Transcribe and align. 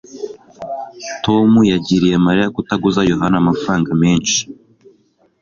tom 1.23 1.49
yagiriye 1.71 2.15
mariya 2.25 2.53
kutaguza 2.55 3.01
yohana 3.11 3.35
amafaranga 3.41 3.89
menshi 4.03 4.39